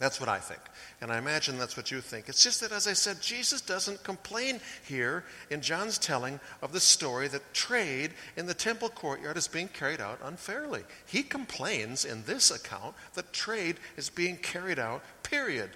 That's 0.00 0.18
what 0.18 0.30
I 0.30 0.38
think. 0.38 0.62
And 1.02 1.12
I 1.12 1.18
imagine 1.18 1.58
that's 1.58 1.76
what 1.76 1.90
you 1.90 2.00
think. 2.00 2.30
It's 2.30 2.42
just 2.42 2.62
that, 2.62 2.72
as 2.72 2.88
I 2.88 2.94
said, 2.94 3.20
Jesus 3.20 3.60
doesn't 3.60 4.02
complain 4.02 4.58
here 4.88 5.24
in 5.50 5.60
John's 5.60 5.98
telling 5.98 6.40
of 6.62 6.72
the 6.72 6.80
story 6.80 7.28
that 7.28 7.52
trade 7.52 8.12
in 8.34 8.46
the 8.46 8.54
temple 8.54 8.88
courtyard 8.88 9.36
is 9.36 9.46
being 9.46 9.68
carried 9.68 10.00
out 10.00 10.18
unfairly. 10.24 10.84
He 11.04 11.22
complains 11.22 12.06
in 12.06 12.24
this 12.24 12.50
account 12.50 12.94
that 13.12 13.34
trade 13.34 13.76
is 13.98 14.08
being 14.08 14.38
carried 14.38 14.78
out, 14.78 15.02
period. 15.22 15.68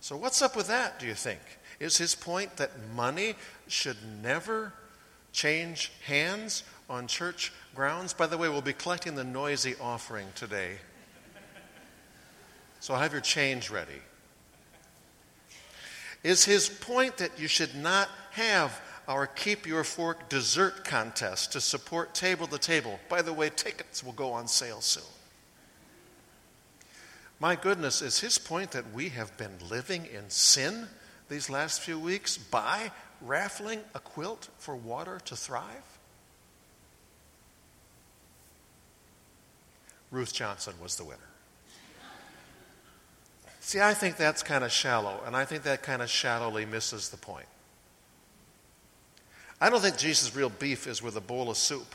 So, 0.00 0.16
what's 0.16 0.40
up 0.40 0.56
with 0.56 0.68
that, 0.68 0.98
do 0.98 1.06
you 1.06 1.14
think? 1.14 1.40
Is 1.78 1.98
his 1.98 2.14
point 2.14 2.56
that 2.56 2.70
money 2.96 3.34
should 3.68 3.98
never 4.22 4.72
change 5.32 5.92
hands 6.06 6.64
on 6.88 7.06
church 7.06 7.52
grounds? 7.74 8.14
By 8.14 8.28
the 8.28 8.38
way, 8.38 8.48
we'll 8.48 8.62
be 8.62 8.72
collecting 8.72 9.14
the 9.14 9.24
noisy 9.24 9.74
offering 9.78 10.28
today 10.34 10.78
so 12.82 12.96
have 12.96 13.12
your 13.12 13.20
change 13.20 13.70
ready. 13.70 14.02
Is 16.24 16.44
his 16.44 16.68
point 16.68 17.18
that 17.18 17.38
you 17.38 17.46
should 17.46 17.76
not 17.76 18.08
have 18.32 18.80
our 19.06 19.28
Keep 19.28 19.68
Your 19.68 19.84
Fork 19.84 20.28
dessert 20.28 20.84
contest 20.84 21.52
to 21.52 21.60
support 21.60 22.12
Table 22.12 22.48
to 22.48 22.58
Table? 22.58 22.98
By 23.08 23.22
the 23.22 23.32
way, 23.32 23.50
tickets 23.54 24.02
will 24.02 24.14
go 24.14 24.32
on 24.32 24.48
sale 24.48 24.80
soon. 24.80 25.04
My 27.38 27.54
goodness, 27.54 28.02
is 28.02 28.18
his 28.18 28.36
point 28.36 28.72
that 28.72 28.92
we 28.92 29.10
have 29.10 29.36
been 29.36 29.58
living 29.70 30.04
in 30.06 30.28
sin 30.28 30.88
these 31.28 31.48
last 31.48 31.82
few 31.82 32.00
weeks 32.00 32.36
by 32.36 32.90
raffling 33.20 33.78
a 33.94 34.00
quilt 34.00 34.48
for 34.58 34.74
water 34.74 35.20
to 35.26 35.36
thrive? 35.36 35.98
Ruth 40.10 40.34
Johnson 40.34 40.74
was 40.82 40.96
the 40.96 41.04
winner. 41.04 41.31
See, 43.64 43.80
I 43.80 43.94
think 43.94 44.16
that's 44.16 44.42
kind 44.42 44.64
of 44.64 44.72
shallow, 44.72 45.20
and 45.24 45.36
I 45.36 45.44
think 45.44 45.62
that 45.62 45.84
kind 45.84 46.02
of 46.02 46.10
shallowly 46.10 46.66
misses 46.66 47.10
the 47.10 47.16
point. 47.16 47.46
I 49.60 49.70
don't 49.70 49.80
think 49.80 49.96
Jesus' 49.96 50.34
real 50.34 50.50
beef 50.50 50.88
is 50.88 51.00
with 51.00 51.16
a 51.16 51.20
bowl 51.20 51.48
of 51.48 51.56
soup 51.56 51.94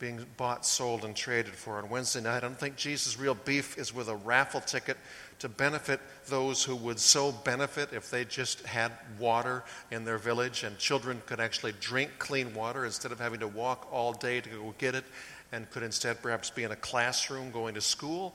being 0.00 0.26
bought, 0.36 0.66
sold, 0.66 1.04
and 1.04 1.14
traded 1.14 1.54
for 1.54 1.78
on 1.78 1.88
Wednesday 1.88 2.20
night. 2.20 2.38
I 2.38 2.40
don't 2.40 2.58
think 2.58 2.74
Jesus' 2.74 3.16
real 3.16 3.36
beef 3.36 3.78
is 3.78 3.94
with 3.94 4.08
a 4.08 4.16
raffle 4.16 4.60
ticket 4.60 4.96
to 5.38 5.48
benefit 5.48 6.00
those 6.26 6.64
who 6.64 6.74
would 6.74 6.98
so 6.98 7.30
benefit 7.30 7.92
if 7.92 8.10
they 8.10 8.24
just 8.24 8.66
had 8.66 8.90
water 9.20 9.62
in 9.92 10.04
their 10.04 10.18
village 10.18 10.64
and 10.64 10.76
children 10.78 11.22
could 11.26 11.38
actually 11.38 11.74
drink 11.80 12.10
clean 12.18 12.52
water 12.54 12.84
instead 12.84 13.12
of 13.12 13.20
having 13.20 13.38
to 13.38 13.48
walk 13.48 13.86
all 13.92 14.12
day 14.12 14.40
to 14.40 14.48
go 14.48 14.74
get 14.78 14.96
it 14.96 15.04
and 15.52 15.70
could 15.70 15.84
instead 15.84 16.20
perhaps 16.22 16.50
be 16.50 16.64
in 16.64 16.72
a 16.72 16.76
classroom 16.76 17.52
going 17.52 17.74
to 17.74 17.80
school. 17.80 18.34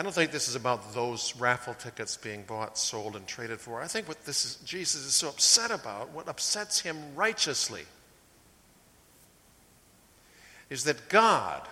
I 0.00 0.02
don't 0.02 0.12
think 0.12 0.30
this 0.30 0.48
is 0.48 0.54
about 0.54 0.94
those 0.94 1.36
raffle 1.36 1.74
tickets 1.74 2.16
being 2.16 2.44
bought, 2.44 2.78
sold, 2.78 3.16
and 3.16 3.26
traded 3.26 3.60
for. 3.60 3.82
I 3.82 3.86
think 3.86 4.08
what 4.08 4.24
this 4.24 4.46
is, 4.46 4.54
Jesus 4.64 5.04
is 5.04 5.12
so 5.12 5.28
upset 5.28 5.70
about, 5.70 6.08
what 6.12 6.26
upsets 6.26 6.80
him 6.80 6.96
righteously, 7.14 7.82
is 10.70 10.84
that 10.84 11.10
God 11.10 11.68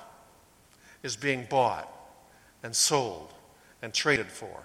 is 1.03 1.17
being 1.17 1.47
bought 1.49 1.91
and 2.63 2.77
sold 2.77 3.33
and 3.81 3.95
traded 3.95 4.27
for. 4.27 4.63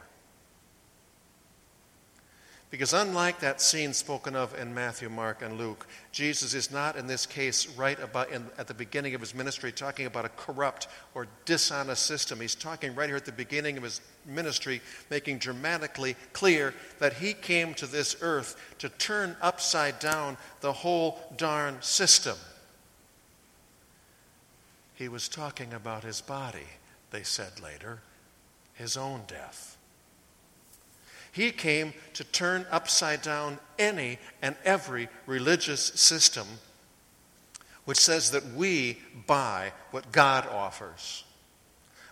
Because 2.73 2.93
unlike 2.93 3.41
that 3.41 3.61
scene 3.61 3.93
spoken 3.93 4.35
of 4.35 4.59
in 4.59 4.73
Matthew, 4.73 5.07
Mark, 5.07 5.43
and 5.43 5.59
Luke, 5.59 5.85
Jesus 6.11 6.55
is 6.55 6.71
not 6.71 6.95
in 6.95 7.05
this 7.05 7.27
case 7.27 7.67
right 7.77 7.99
about 7.99 8.31
in, 8.31 8.47
at 8.57 8.65
the 8.65 8.73
beginning 8.73 9.13
of 9.13 9.21
his 9.21 9.35
ministry 9.35 9.71
talking 9.71 10.07
about 10.07 10.25
a 10.25 10.29
corrupt 10.29 10.87
or 11.13 11.27
dishonest 11.45 12.03
system. 12.03 12.39
He's 12.39 12.55
talking 12.55 12.95
right 12.95 13.07
here 13.07 13.15
at 13.15 13.25
the 13.25 13.31
beginning 13.31 13.77
of 13.77 13.83
his 13.83 14.01
ministry, 14.25 14.81
making 15.11 15.37
dramatically 15.37 16.15
clear 16.33 16.73
that 16.97 17.13
he 17.13 17.33
came 17.33 17.75
to 17.75 17.85
this 17.85 18.15
earth 18.21 18.55
to 18.79 18.89
turn 18.89 19.37
upside 19.39 19.99
down 19.99 20.35
the 20.61 20.73
whole 20.73 21.19
darn 21.37 21.79
system. 21.79 22.37
He 24.95 25.07
was 25.07 25.29
talking 25.29 25.73
about 25.73 26.03
his 26.03 26.21
body, 26.21 26.69
they 27.11 27.21
said 27.21 27.61
later, 27.61 28.01
his 28.73 28.97
own 28.97 29.25
death. 29.27 29.77
He 31.33 31.51
came 31.51 31.93
to 32.13 32.23
turn 32.23 32.67
upside 32.69 33.23
down 33.23 33.57
any 33.79 34.19
and 34.43 34.55
every 34.63 35.09
religious 35.25 35.81
system 35.81 36.45
which 37.85 37.97
says 37.97 38.31
that 38.31 38.45
we 38.53 38.99
buy 39.25 39.73
what 39.89 40.11
God 40.11 40.47
offers 40.47 41.23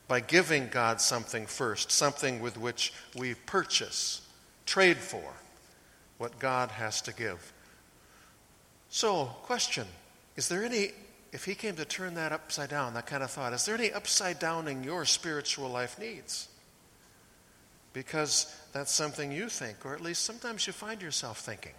by 0.08 0.20
giving 0.20 0.68
God 0.70 1.00
something 1.00 1.46
first, 1.46 1.92
something 1.92 2.42
with 2.42 2.58
which 2.58 2.92
we 3.16 3.36
purchase, 3.36 4.28
trade 4.66 4.98
for 4.98 5.34
what 6.18 6.40
God 6.40 6.72
has 6.72 7.00
to 7.04 7.14
give. 7.14 7.54
So, 8.90 9.26
question 9.44 9.86
Is 10.36 10.50
there 10.50 10.64
any, 10.66 10.94
if 11.32 11.46
He 11.46 11.54
came 11.54 11.76
to 11.76 11.86
turn 11.86 12.16
that 12.16 12.32
upside 12.32 12.70
down, 12.70 12.96
that 12.96 13.06
kind 13.06 13.22
of 13.22 13.30
thought, 13.30 13.54
is 13.54 13.66
there 13.66 13.76
any 13.76 13.94
upside 13.94 14.40
downing 14.40 14.84
your 14.84 15.06
spiritual 15.06 15.70
life 15.70 16.00
needs? 16.00 16.50
Because 17.94 18.56
that's 18.74 18.92
something 18.92 19.32
you 19.32 19.50
think, 19.50 19.86
or 19.86 19.94
at 19.94 20.02
least 20.02 20.24
sometimes 20.24 20.66
you 20.68 20.74
find 20.74 21.02
yourself 21.02 21.40
thinking. 21.40 21.74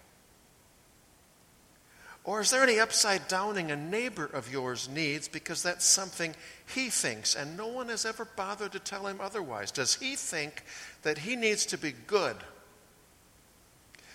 Or 2.25 2.41
is 2.41 2.51
there 2.51 2.63
any 2.63 2.79
upside 2.79 3.27
downing 3.27 3.73
a 3.73 3.77
neighbor 3.77 4.27
of 4.27 4.53
yours 4.53 4.89
needs 4.89 5.27
because 5.27 5.63
that's 5.63 5.85
something 5.85 6.37
he 6.73 6.89
thinks 6.89 7.35
and 7.35 7.57
no 7.57 7.67
one 7.67 7.89
has 7.89 8.05
ever 8.05 8.25
bothered 8.37 8.73
to 8.73 8.79
tell 8.79 9.09
him 9.09 9.21
otherwise? 9.21 9.73
Does 9.73 9.95
he 9.95 10.15
think 10.15 10.63
that 11.03 11.19
he 11.19 11.35
needs 11.35 11.67
to 11.67 11.79
be 11.79 11.93
good 12.07 12.37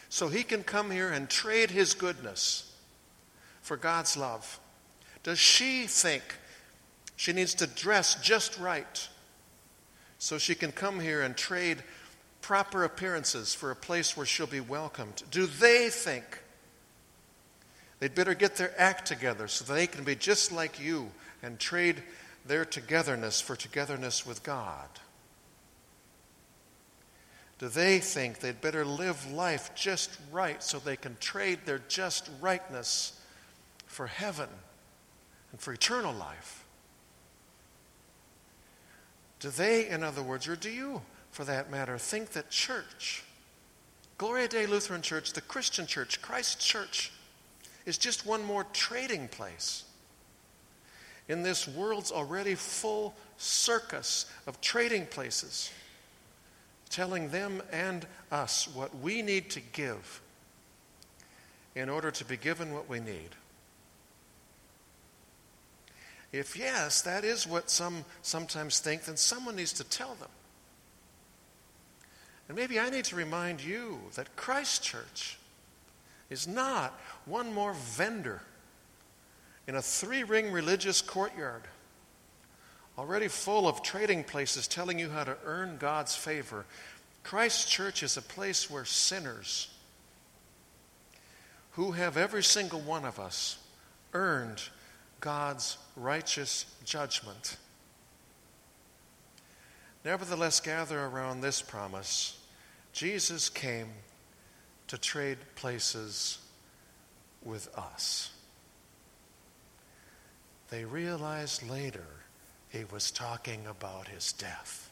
so 0.08 0.30
he 0.30 0.44
can 0.44 0.64
come 0.64 0.90
here 0.90 1.10
and 1.10 1.30
trade 1.30 1.70
his 1.70 1.94
goodness 1.94 2.74
for 3.62 3.76
God's 3.76 4.16
love? 4.16 4.58
Does 5.24 5.40
she 5.40 5.86
think 5.86 6.24
she 7.18 7.34
needs 7.34 7.56
to 7.56 7.68
dress 7.68 8.16
just 8.22 8.58
right 8.58 9.10
so 10.20 10.38
she 10.38 10.56
can 10.56 10.72
come 10.72 11.00
here 11.00 11.22
and 11.22 11.36
trade 11.36 11.84
proper 12.42 12.84
appearances 12.84 13.54
for 13.54 13.72
a 13.72 13.76
place 13.76 14.16
where 14.16 14.26
she'll 14.26 14.48
be 14.48 14.60
welcomed? 14.60 15.24
Do 15.32 15.46
they 15.46 15.90
think 15.90 16.42
they'd 18.00 18.16
better 18.16 18.34
get 18.34 18.56
their 18.56 18.74
act 18.78 19.08
together 19.08 19.48
so 19.48 19.66
they 19.66 19.88
can 19.88 20.04
be 20.04 20.16
just 20.16 20.52
like 20.52 20.80
you 20.80 21.12
and 21.44 21.60
trade 21.60 22.04
their 22.46 22.66
togetherness 22.66 23.42
for 23.42 23.56
togetherness 23.56 24.26
with 24.26 24.44
God? 24.44 24.88
Do 27.60 27.68
they 27.70 28.00
think 28.00 28.40
they'd 28.40 28.62
better 28.62 28.86
live 28.86 29.32
life 29.32 29.72
just 29.74 30.12
right 30.32 30.62
so 30.62 30.78
they 30.78 30.96
can 30.96 31.18
trade 31.20 31.60
their 31.66 31.82
just 31.88 32.30
rightness 32.40 33.20
for 33.88 34.08
heaven 34.08 34.50
and 35.52 35.60
for 35.60 35.74
eternal 35.74 36.14
life? 36.14 36.67
Do 39.39 39.50
they, 39.50 39.88
in 39.88 40.04
other 40.04 40.23
words, 40.23 40.47
or 40.47 40.56
do 40.56 40.69
you, 40.69 41.02
for 41.32 41.43
that 41.45 41.69
matter, 41.69 41.97
think 41.97 42.32
that 42.32 42.50
church, 42.50 43.23
Gloria 44.17 44.47
Dei 44.47 44.65
Lutheran 44.65 45.02
Church, 45.02 45.34
the 45.34 45.41
Christian 45.41 45.86
church, 45.86 46.21
Christ 46.21 46.60
Church, 46.60 47.12
is 47.86 47.97
just 47.97 48.26
one 48.26 48.43
more 48.43 48.65
trading 48.73 49.28
place 49.28 49.84
in 51.28 51.43
this 51.43 51.67
world's 51.67 52.12
already 52.12 52.56
full 52.56 53.13
circus 53.38 54.26
of 54.47 54.60
trading 54.62 55.06
places, 55.06 55.71
telling 56.89 57.30
them 57.30 57.62
and 57.71 58.06
us 58.32 58.67
what 58.73 58.97
we 59.00 59.21
need 59.21 59.50
to 59.52 59.60
give 59.60 60.21
in 61.76 61.89
order 61.89 62.10
to 62.10 62.26
be 62.26 62.38
given 62.38 62.73
what 62.73 62.89
we 62.89 63.00
need? 63.00 63.30
If 66.32 66.58
yes, 66.58 67.02
that 67.04 67.24
is 67.24 67.48
what 67.48 67.70
some 67.70 68.04
sometimes 68.22 68.80
think, 68.80 69.04
then 69.06 69.18
someone 69.18 69.56
needs 69.56 69.74
to 69.74 69.84
tell 69.84 70.16
them. 70.16 70.30
And 72.48 72.58
maybe 72.58 72.80
I 72.80 72.90
need 72.90 73.06
to 73.06 73.16
remind 73.16 73.63
you 73.63 74.00
that 74.16 74.36
Christ 74.36 74.84
Church 74.84 75.38
is 76.30 76.48
not 76.48 77.00
one 77.26 77.54
more 77.54 77.74
vendor 77.74 78.42
in 79.68 79.76
a 79.76 79.82
three 79.82 80.24
ring 80.24 80.52
religious 80.52 81.02
courtyard, 81.02 81.63
already 82.98 83.28
full 83.28 83.68
of 83.68 83.84
trading 83.84 84.24
places 84.24 84.68
telling 84.68 84.98
you 85.00 85.10
how 85.10 85.24
to 85.24 85.38
earn 85.46 85.78
God's 85.78 86.16
favor. 86.16 86.66
Christ 87.24 87.70
Church 87.70 88.04
is 88.04 88.16
a 88.16 88.22
place 88.22 88.70
where 88.70 88.86
sinners, 88.86 89.70
who 91.72 91.92
have 91.92 92.18
every 92.18 92.44
single 92.44 92.80
one 92.80 93.06
of 93.06 93.20
us 93.20 93.58
earned 94.13 94.62
God's 95.20 95.78
righteous 95.96 96.66
judgment. 96.86 97.58
Nevertheless, 100.06 100.60
gather 100.60 101.06
around 101.06 101.42
this 101.42 101.62
promise 101.62 102.40
Jesus 102.94 103.50
came 103.50 103.90
to 104.88 104.98
trade 104.98 105.38
places 105.56 106.40
with 107.44 107.68
us. 107.78 108.32
They 110.70 110.86
realized 110.86 111.70
later 111.70 112.08
he 112.70 112.86
was 112.86 113.12
talking 113.12 113.68
about 113.68 114.08
his 114.08 114.34
death. 114.34 114.87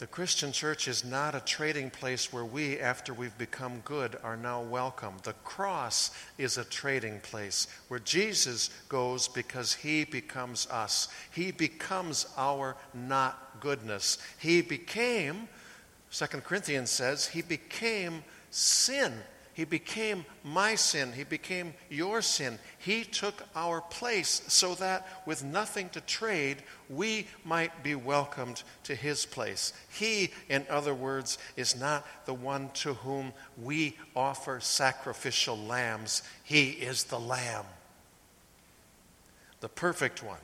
The 0.00 0.06
Christian 0.06 0.50
church 0.50 0.88
is 0.88 1.04
not 1.04 1.34
a 1.34 1.40
trading 1.40 1.90
place 1.90 2.32
where 2.32 2.46
we, 2.46 2.80
after 2.80 3.12
we've 3.12 3.36
become 3.36 3.80
good, 3.84 4.16
are 4.22 4.34
now 4.34 4.62
welcome. 4.62 5.16
The 5.24 5.34
cross 5.44 6.10
is 6.38 6.56
a 6.56 6.64
trading 6.64 7.20
place 7.20 7.66
where 7.88 8.00
Jesus 8.00 8.70
goes 8.88 9.28
because 9.28 9.74
he 9.74 10.04
becomes 10.04 10.66
us. 10.68 11.08
He 11.30 11.52
becomes 11.52 12.26
our 12.38 12.78
not 12.94 13.60
goodness. 13.60 14.16
He 14.38 14.62
became, 14.62 15.50
2 16.10 16.26
Corinthians 16.40 16.88
says, 16.88 17.26
he 17.26 17.42
became 17.42 18.24
sin 18.48 19.12
he 19.52 19.64
became 19.64 20.24
my 20.44 20.74
sin. 20.74 21.12
He 21.12 21.24
became 21.24 21.74
your 21.88 22.22
sin. 22.22 22.58
He 22.78 23.04
took 23.04 23.42
our 23.54 23.80
place 23.80 24.42
so 24.48 24.74
that 24.76 25.06
with 25.26 25.42
nothing 25.42 25.88
to 25.90 26.00
trade, 26.00 26.62
we 26.88 27.26
might 27.44 27.82
be 27.82 27.94
welcomed 27.94 28.62
to 28.84 28.94
His 28.94 29.26
place. 29.26 29.72
He, 29.90 30.30
in 30.48 30.64
other 30.70 30.94
words, 30.94 31.36
is 31.56 31.78
not 31.78 32.06
the 32.26 32.34
one 32.34 32.70
to 32.74 32.94
whom 32.94 33.32
we 33.60 33.96
offer 34.14 34.60
sacrificial 34.60 35.58
lambs. 35.58 36.22
He 36.44 36.70
is 36.70 37.04
the 37.04 37.20
Lamb, 37.20 37.66
the 39.60 39.68
perfect 39.68 40.22
one, 40.22 40.38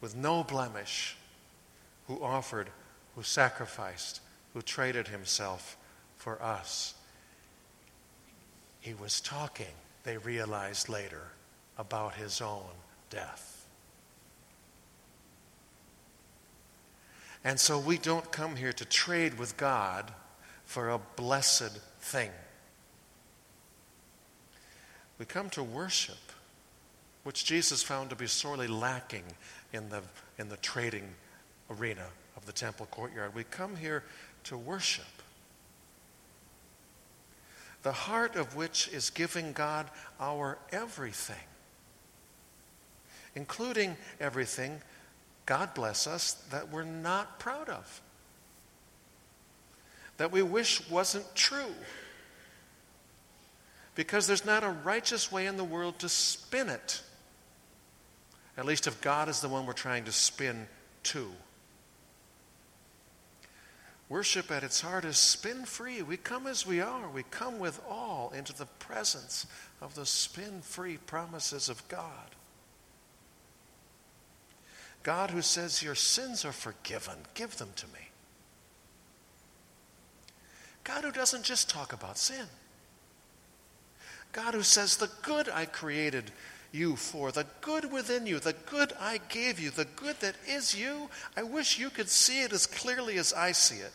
with 0.00 0.14
no 0.16 0.44
blemish, 0.44 1.16
who 2.06 2.22
offered, 2.22 2.70
who 3.16 3.22
sacrificed, 3.24 4.20
who 4.54 4.62
traded 4.62 5.08
Himself 5.08 5.76
for 6.16 6.40
us. 6.40 6.94
He 8.82 8.94
was 8.94 9.20
talking, 9.20 9.74
they 10.02 10.16
realized 10.16 10.88
later, 10.88 11.22
about 11.78 12.16
his 12.16 12.40
own 12.40 12.72
death. 13.10 13.64
And 17.44 17.58
so 17.58 17.78
we 17.78 17.96
don't 17.96 18.30
come 18.32 18.56
here 18.56 18.72
to 18.72 18.84
trade 18.84 19.38
with 19.38 19.56
God 19.56 20.12
for 20.64 20.90
a 20.90 20.98
blessed 20.98 21.78
thing. 22.00 22.30
We 25.16 25.26
come 25.26 25.48
to 25.50 25.62
worship, 25.62 26.32
which 27.22 27.44
Jesus 27.44 27.84
found 27.84 28.10
to 28.10 28.16
be 28.16 28.26
sorely 28.26 28.66
lacking 28.66 29.24
in 29.72 29.90
the, 29.90 30.02
in 30.38 30.48
the 30.48 30.56
trading 30.56 31.08
arena 31.70 32.06
of 32.36 32.46
the 32.46 32.52
temple 32.52 32.86
courtyard. 32.90 33.32
We 33.32 33.44
come 33.44 33.76
here 33.76 34.02
to 34.44 34.58
worship 34.58 35.21
the 37.82 37.92
heart 37.92 38.36
of 38.36 38.54
which 38.54 38.88
is 38.88 39.10
giving 39.10 39.52
God 39.52 39.90
our 40.20 40.58
everything, 40.70 41.36
including 43.34 43.96
everything, 44.20 44.80
God 45.46 45.74
bless 45.74 46.06
us, 46.06 46.34
that 46.50 46.70
we're 46.70 46.84
not 46.84 47.38
proud 47.38 47.68
of, 47.68 48.00
that 50.16 50.30
we 50.30 50.42
wish 50.42 50.88
wasn't 50.88 51.34
true. 51.34 51.74
Because 53.94 54.26
there's 54.26 54.46
not 54.46 54.64
a 54.64 54.70
righteous 54.70 55.30
way 55.30 55.46
in 55.46 55.58
the 55.58 55.64
world 55.64 55.98
to 55.98 56.08
spin 56.08 56.70
it. 56.70 57.02
At 58.56 58.64
least 58.64 58.86
if 58.86 59.00
God 59.02 59.28
is 59.28 59.40
the 59.40 59.48
one 59.48 59.66
we're 59.66 59.74
trying 59.74 60.04
to 60.04 60.12
spin 60.12 60.66
to. 61.04 61.30
Worship 64.12 64.50
at 64.50 64.62
its 64.62 64.82
heart 64.82 65.06
is 65.06 65.16
spin 65.16 65.64
free. 65.64 66.02
We 66.02 66.18
come 66.18 66.46
as 66.46 66.66
we 66.66 66.82
are. 66.82 67.08
We 67.08 67.22
come 67.22 67.58
with 67.58 67.80
all 67.88 68.30
into 68.36 68.52
the 68.52 68.66
presence 68.66 69.46
of 69.80 69.94
the 69.94 70.04
spin 70.04 70.60
free 70.60 70.98
promises 70.98 71.70
of 71.70 71.88
God. 71.88 72.36
God 75.02 75.30
who 75.30 75.40
says, 75.40 75.82
Your 75.82 75.94
sins 75.94 76.44
are 76.44 76.52
forgiven, 76.52 77.14
give 77.32 77.56
them 77.56 77.70
to 77.74 77.86
me. 77.86 78.10
God 80.84 81.04
who 81.04 81.12
doesn't 81.12 81.44
just 81.44 81.70
talk 81.70 81.94
about 81.94 82.18
sin. 82.18 82.48
God 84.32 84.52
who 84.52 84.62
says, 84.62 84.98
The 84.98 85.10
good 85.22 85.48
I 85.48 85.64
created 85.64 86.32
you 86.70 86.96
for, 86.96 87.32
the 87.32 87.46
good 87.62 87.90
within 87.90 88.26
you, 88.26 88.40
the 88.40 88.56
good 88.66 88.92
I 89.00 89.20
gave 89.30 89.58
you, 89.58 89.70
the 89.70 89.86
good 89.96 90.20
that 90.20 90.34
is 90.46 90.78
you, 90.78 91.08
I 91.34 91.44
wish 91.44 91.78
you 91.78 91.88
could 91.88 92.10
see 92.10 92.42
it 92.42 92.52
as 92.52 92.66
clearly 92.66 93.16
as 93.16 93.32
I 93.32 93.52
see 93.52 93.76
it. 93.76 93.92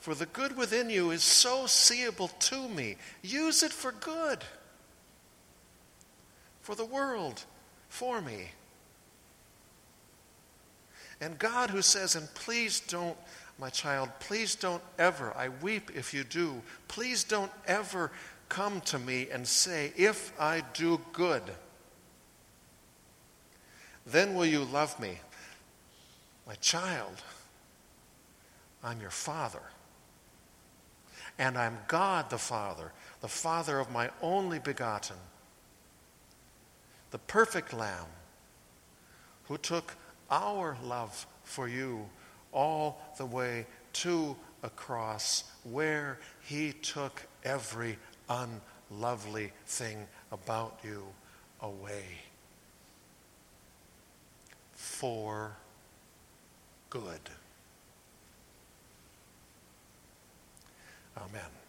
For 0.00 0.14
the 0.14 0.26
good 0.26 0.56
within 0.56 0.88
you 0.88 1.10
is 1.10 1.22
so 1.22 1.66
seeable 1.66 2.28
to 2.28 2.68
me. 2.68 2.96
Use 3.22 3.62
it 3.62 3.72
for 3.72 3.92
good, 3.92 4.38
for 6.62 6.74
the 6.74 6.86
world, 6.86 7.44
for 7.90 8.22
me. 8.22 8.48
And 11.20 11.38
God 11.38 11.68
who 11.68 11.82
says, 11.82 12.16
and 12.16 12.32
please 12.32 12.80
don't, 12.80 13.16
my 13.58 13.68
child, 13.68 14.08
please 14.20 14.54
don't 14.54 14.82
ever, 14.98 15.36
I 15.36 15.50
weep 15.50 15.90
if 15.94 16.14
you 16.14 16.24
do, 16.24 16.62
please 16.88 17.22
don't 17.22 17.52
ever 17.66 18.10
come 18.48 18.80
to 18.80 18.98
me 18.98 19.28
and 19.30 19.46
say, 19.46 19.92
if 19.98 20.32
I 20.40 20.62
do 20.72 20.98
good, 21.12 21.42
then 24.06 24.34
will 24.34 24.46
you 24.46 24.64
love 24.64 24.98
me. 24.98 25.18
My 26.46 26.54
child, 26.54 27.22
I'm 28.82 28.98
your 29.02 29.10
father. 29.10 29.60
And 31.40 31.56
I'm 31.56 31.78
God 31.88 32.28
the 32.28 32.36
Father, 32.36 32.92
the 33.22 33.28
Father 33.28 33.80
of 33.80 33.90
my 33.90 34.10
only 34.20 34.58
begotten, 34.58 35.16
the 37.12 37.18
perfect 37.18 37.72
Lamb, 37.72 38.04
who 39.48 39.56
took 39.56 39.94
our 40.30 40.76
love 40.84 41.26
for 41.42 41.66
you 41.66 42.10
all 42.52 43.00
the 43.16 43.24
way 43.24 43.66
to 43.94 44.36
a 44.62 44.68
cross 44.68 45.44
where 45.64 46.18
he 46.42 46.72
took 46.72 47.22
every 47.42 47.96
unlovely 48.28 49.50
thing 49.64 50.06
about 50.30 50.78
you 50.84 51.04
away 51.62 52.04
for 54.74 55.56
good. 56.90 57.30
Amen. 61.20 61.59